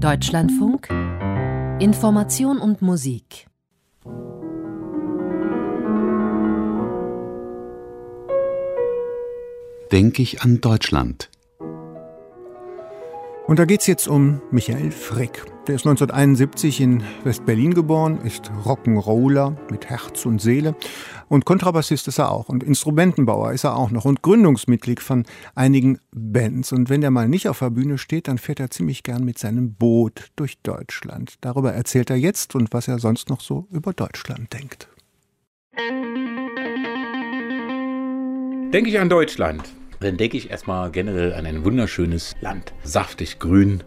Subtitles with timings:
[0.00, 0.88] Deutschlandfunk
[1.80, 3.46] Information und Musik
[9.90, 11.30] Denke ich an Deutschland.
[13.46, 15.44] Und da geht's jetzt um Michael Frick.
[15.68, 20.74] Der ist 1971 in West-Berlin geboren, ist Rock'n'Roller mit Herz und Seele.
[21.28, 22.48] Und Kontrabassist ist er auch.
[22.48, 24.04] Und Instrumentenbauer ist er auch noch.
[24.04, 26.72] Und Gründungsmitglied von einigen Bands.
[26.72, 29.38] Und wenn er mal nicht auf der Bühne steht, dann fährt er ziemlich gern mit
[29.38, 31.34] seinem Boot durch Deutschland.
[31.40, 34.88] Darüber erzählt er jetzt und was er sonst noch so über Deutschland denkt.
[38.72, 42.72] Denke ich an Deutschland, dann denke ich erstmal generell an ein wunderschönes Land.
[42.82, 43.82] Saftig grün,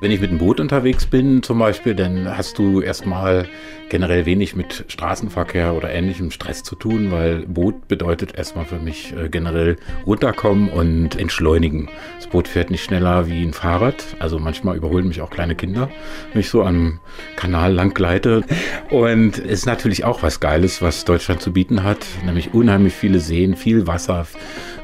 [0.00, 3.48] wenn ich mit dem Boot unterwegs bin zum Beispiel, dann hast du erstmal
[3.88, 9.14] generell wenig mit Straßenverkehr oder ähnlichem Stress zu tun, weil Boot bedeutet erstmal für mich
[9.16, 9.76] äh, generell
[10.06, 11.88] runterkommen und entschleunigen.
[12.16, 15.88] Das Boot fährt nicht schneller wie ein Fahrrad, also manchmal überholen mich auch kleine Kinder,
[16.32, 17.00] wenn ich so am
[17.36, 18.42] Kanal lang gleite.
[18.90, 23.56] Und ist natürlich auch was Geiles, was Deutschland zu bieten hat, nämlich unheimlich viele Seen,
[23.56, 24.26] viel Wasser,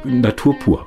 [0.05, 0.87] Natur pur.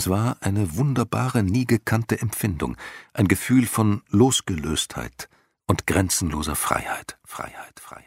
[0.00, 2.78] Es war eine wunderbare, nie gekannte Empfindung,
[3.12, 5.28] ein Gefühl von Losgelöstheit
[5.66, 8.06] und grenzenloser Freiheit, Freiheit, Freiheit.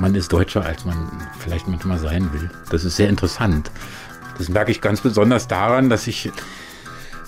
[0.00, 2.50] Man ist deutscher, als man vielleicht manchmal sein will.
[2.70, 3.70] Das ist sehr interessant.
[4.38, 6.32] Das merke ich ganz besonders daran, dass ich,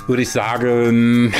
[0.08, 1.32] würde ich sagen,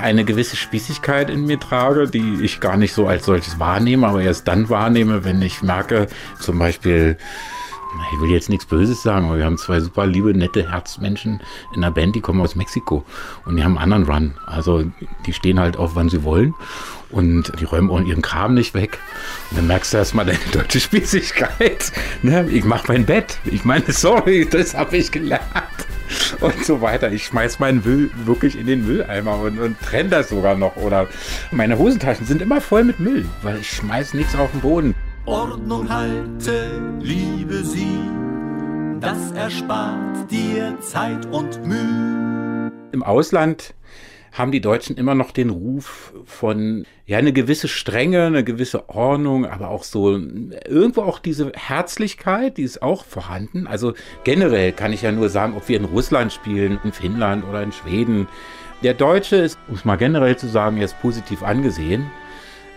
[0.00, 4.22] eine gewisse Spießigkeit in mir trage, die ich gar nicht so als solches wahrnehme, aber
[4.22, 6.06] erst dann wahrnehme, wenn ich merke,
[6.40, 7.18] zum Beispiel,
[8.12, 11.40] ich will jetzt nichts Böses sagen, aber wir haben zwei super liebe, nette Herzmenschen
[11.74, 13.04] in der Band, die kommen aus Mexiko
[13.44, 14.34] und die haben einen anderen Run.
[14.46, 14.84] Also
[15.26, 16.54] die stehen halt auf, wann sie wollen
[17.10, 18.98] und die räumen auch ihren Kram nicht weg.
[19.50, 21.92] Und dann merkst du erstmal deine deutsche Spießigkeit.
[22.22, 22.48] Ne?
[22.50, 23.38] Ich mach mein Bett.
[23.44, 25.42] Ich meine, sorry, das habe ich gelernt.
[26.40, 27.12] Und so weiter.
[27.12, 30.76] Ich schmeiß meinen Müll wirklich in den Mülleimer und, und trenne das sogar noch.
[30.76, 31.08] Oder
[31.50, 34.94] meine Hosentaschen sind immer voll mit Müll, weil ich schmeiß nichts auf den Boden.
[35.26, 37.98] Ordnung halte, liebe sie,
[39.00, 42.70] das erspart dir Zeit und Mühe.
[42.92, 43.74] Im Ausland
[44.30, 49.46] haben die Deutschen immer noch den Ruf von ja eine gewisse Strenge, eine gewisse Ordnung,
[49.46, 53.66] aber auch so irgendwo auch diese Herzlichkeit, die ist auch vorhanden.
[53.66, 57.64] Also generell kann ich ja nur sagen, ob wir in Russland spielen, in Finnland oder
[57.64, 58.28] in Schweden.
[58.84, 62.12] Der Deutsche ist, um es mal generell zu sagen, er ist positiv angesehen,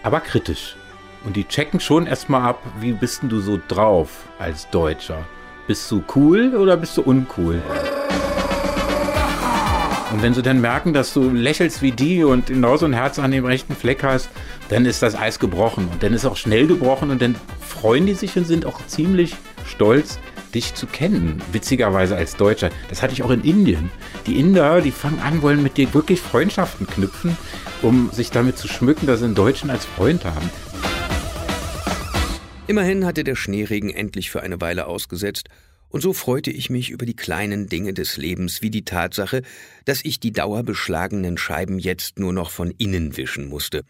[0.01, 0.78] aber kritisch.
[1.25, 4.09] Und die checken schon erstmal ab, wie bist denn du so drauf
[4.39, 5.25] als Deutscher?
[5.67, 7.61] Bist du cool oder bist du uncool?
[10.11, 13.29] Und wenn sie dann merken, dass du lächelst wie die und genauso ein Herz an
[13.29, 14.29] dem rechten Fleck hast,
[14.69, 15.87] dann ist das Eis gebrochen.
[15.91, 19.35] Und dann ist auch schnell gebrochen und dann freuen die sich und sind auch ziemlich
[19.65, 20.17] stolz,
[20.55, 21.43] dich zu kennen.
[21.51, 22.71] Witzigerweise als Deutscher.
[22.89, 23.91] Das hatte ich auch in Indien.
[24.25, 27.37] Die Inder, die fangen an, wollen mit dir wirklich Freundschaften knüpfen,
[27.83, 30.49] um sich damit zu schmücken, dass sie einen Deutschen als Freund haben.
[32.69, 35.49] Immerhin hatte der Schneeregen endlich für eine Weile ausgesetzt,
[35.89, 39.41] und so freute ich mich über die kleinen Dinge des Lebens, wie die Tatsache,
[39.85, 43.81] dass ich die dauerbeschlagenen Scheiben jetzt nur noch von innen wischen musste.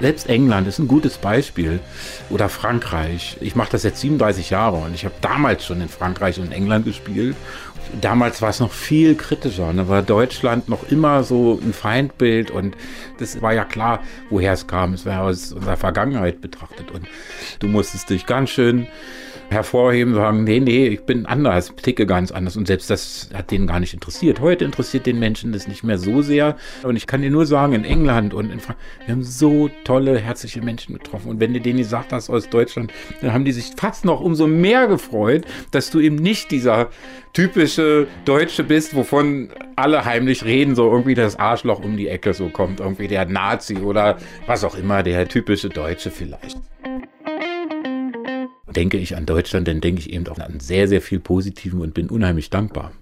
[0.00, 1.80] Selbst England ist ein gutes Beispiel.
[2.30, 3.36] Oder Frankreich.
[3.40, 6.84] Ich mache das jetzt 37 Jahre und ich habe damals schon in Frankreich und England
[6.84, 7.36] gespielt.
[8.00, 9.72] Damals war es noch viel kritischer.
[9.72, 12.76] Da war Deutschland noch immer so ein Feindbild und
[13.18, 14.94] das war ja klar, woher es kam.
[14.94, 17.06] Es war aus unserer Vergangenheit betrachtet und
[17.60, 18.88] du musstest dich ganz schön
[19.50, 22.56] hervorheben, sagen, nee, nee, ich bin anders, ticke ganz anders.
[22.56, 24.40] Und selbst das hat denen gar nicht interessiert.
[24.40, 26.56] Heute interessiert den Menschen das nicht mehr so sehr.
[26.82, 30.18] Und ich kann dir nur sagen, in England und in Frankreich, wir haben so tolle,
[30.18, 31.30] herzliche Menschen getroffen.
[31.30, 34.46] Und wenn du denen gesagt hast aus Deutschland, dann haben die sich fast noch umso
[34.46, 36.90] mehr gefreut, dass du eben nicht dieser
[37.32, 42.48] typische Deutsche bist, wovon alle heimlich reden, so irgendwie das Arschloch um die Ecke so
[42.48, 46.56] kommt, irgendwie der Nazi oder was auch immer, der typische Deutsche vielleicht
[48.76, 51.94] denke ich an Deutschland, dann denke ich eben auch an sehr, sehr viel Positiven und
[51.94, 52.92] bin unheimlich dankbar,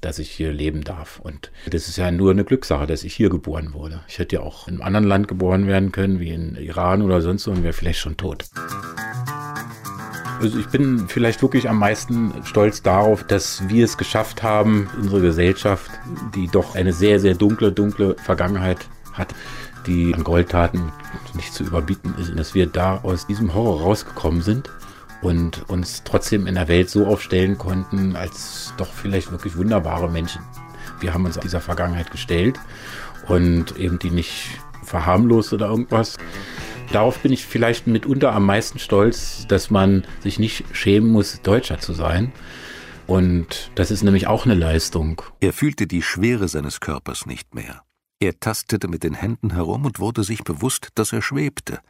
[0.00, 1.20] dass ich hier leben darf.
[1.20, 4.00] Und das ist ja nur eine Glückssache, dass ich hier geboren wurde.
[4.08, 7.20] Ich hätte ja auch in einem anderen Land geboren werden können, wie in Iran oder
[7.20, 8.46] sonst wo, und wäre vielleicht schon tot.
[10.40, 15.20] Also ich bin vielleicht wirklich am meisten stolz darauf, dass wir es geschafft haben, unsere
[15.20, 15.88] Gesellschaft,
[16.34, 19.32] die doch eine sehr, sehr dunkle, dunkle Vergangenheit hat,
[19.86, 20.90] die an Goldtaten
[21.34, 24.68] nicht zu überbieten ist, dass wir da aus diesem Horror rausgekommen sind
[25.22, 30.42] und uns trotzdem in der Welt so aufstellen konnten, als doch vielleicht wirklich wunderbare Menschen.
[31.00, 32.60] Wir haben uns dieser Vergangenheit gestellt
[33.28, 34.50] und eben die nicht
[34.82, 36.18] verharmlost oder irgendwas.
[36.92, 41.78] Darauf bin ich vielleicht mitunter am meisten stolz, dass man sich nicht schämen muss, Deutscher
[41.78, 42.32] zu sein.
[43.06, 45.22] Und das ist nämlich auch eine Leistung.
[45.40, 47.82] Er fühlte die Schwere seines Körpers nicht mehr.
[48.20, 51.80] Er tastete mit den Händen herum und wurde sich bewusst, dass er schwebte.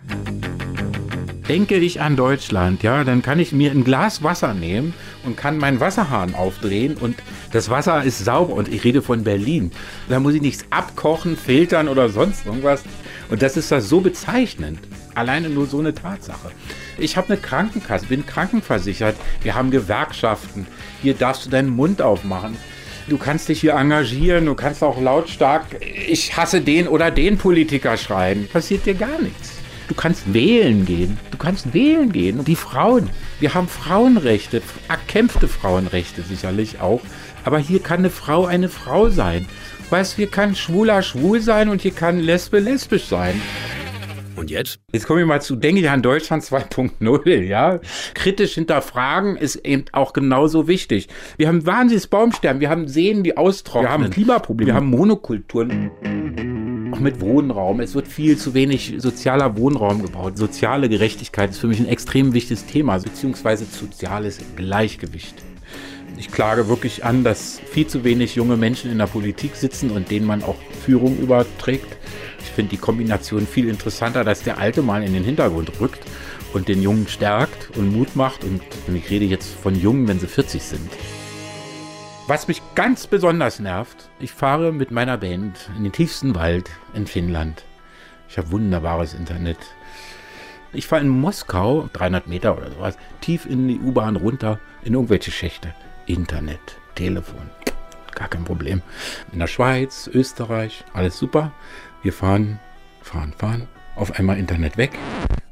[1.49, 4.95] Denke ich an Deutschland, ja, dann kann ich mir ein Glas Wasser nehmen
[5.25, 7.17] und kann meinen Wasserhahn aufdrehen und
[7.51, 9.73] das Wasser ist sauber und ich rede von Berlin.
[10.09, 12.85] Da muss ich nichts abkochen, filtern oder sonst irgendwas.
[13.29, 14.79] Und das ist das so bezeichnend.
[15.17, 16.53] Alleine nur so eine Tatsache.
[16.97, 19.17] Ich habe eine Krankenkasse, bin krankenversichert.
[19.43, 20.67] Wir haben Gewerkschaften.
[21.03, 22.57] Hier darfst du deinen Mund aufmachen.
[23.09, 27.97] Du kannst dich hier engagieren, du kannst auch lautstark, ich hasse den oder den Politiker
[27.97, 28.47] schreien.
[28.47, 29.62] Passiert dir gar nichts.
[29.93, 31.19] Du kannst wählen gehen.
[31.31, 32.39] Du kannst wählen gehen.
[32.39, 33.11] Und die Frauen,
[33.41, 37.03] wir haben Frauenrechte, erkämpfte Frauenrechte sicherlich auch.
[37.45, 39.47] Aber hier kann eine Frau eine Frau sein.
[39.91, 43.39] Weißt, hier kann Schwuler schwul sein und hier kann Lesbe lesbisch sein.
[44.35, 44.81] Und jetzt?
[44.93, 47.79] Jetzt komme ich mal zu, denke ich an Deutschland 2.0, ja.
[48.15, 51.09] Kritisch hinterfragen ist eben auch genauso wichtig.
[51.37, 53.91] Wir haben wahnsinniges Baumsterben, wir haben Seen, die austrocknen.
[53.91, 56.82] Wir haben Klimaprobleme, wir haben Monokulturen.
[56.93, 57.81] Auch mit Wohnraum.
[57.81, 60.37] Es wird viel zu wenig sozialer Wohnraum gebaut.
[60.37, 65.35] Soziale Gerechtigkeit ist für mich ein extrem wichtiges Thema, beziehungsweise soziales Gleichgewicht.
[66.19, 70.11] Ich klage wirklich an, dass viel zu wenig junge Menschen in der Politik sitzen und
[70.11, 71.97] denen man auch Führung überträgt.
[72.41, 76.05] Ich finde die Kombination viel interessanter, dass der Alte mal in den Hintergrund rückt
[76.53, 78.45] und den Jungen stärkt und Mut macht.
[78.45, 78.61] Und
[78.95, 80.91] ich rede jetzt von Jungen, wenn sie 40 sind.
[82.29, 87.07] Was mich ganz besonders nervt, ich fahre mit meiner Band in den tiefsten Wald in
[87.09, 87.65] Finnland.
[88.29, 89.59] Ich habe wunderbares Internet.
[90.73, 95.33] Ich fahre in Moskau, 300 Meter oder sowas, tief in die U-Bahn runter, in irgendwelche
[95.33, 95.75] Schächte.
[96.07, 96.61] Internet,
[96.95, 97.51] Telefon,
[98.15, 98.83] gar kein Problem.
[99.33, 101.53] In der Schweiz, Österreich, alles super.
[102.03, 102.61] Wir fahren,
[103.03, 103.69] fahren, fahren.
[103.97, 104.93] Auf einmal Internet weg.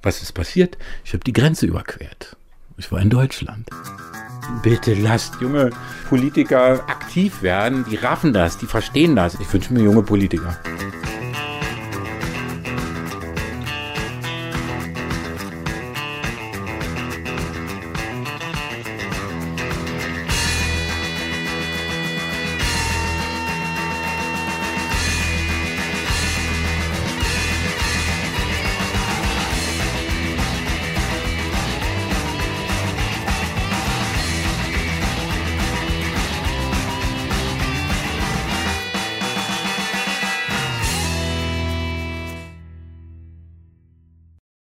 [0.03, 0.79] Was ist passiert?
[1.05, 2.37] Ich habe die Grenze überquert.
[2.79, 3.69] Ich war in Deutschland.
[4.63, 5.71] Bitte lasst junge
[6.09, 7.85] Politiker aktiv werden.
[7.91, 9.39] Die raffen das, die verstehen das.
[9.41, 10.57] Ich wünsche mir junge Politiker.